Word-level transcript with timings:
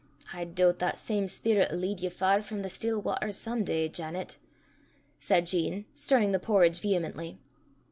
"I 0.33 0.45
doobt 0.45 0.79
that 0.79 0.97
same 0.97 1.27
speerit 1.27 1.71
'll 1.71 1.75
lead 1.75 1.99
ye 1.99 2.09
far 2.09 2.41
frae 2.41 2.59
the 2.63 2.69
still 2.71 2.99
watters 2.99 3.37
some 3.37 3.63
day, 3.63 3.87
Janet," 3.87 4.39
said 5.19 5.45
Jean, 5.45 5.85
stirring 5.93 6.31
the 6.31 6.39
porridge 6.39 6.79
vehemently. 6.79 7.37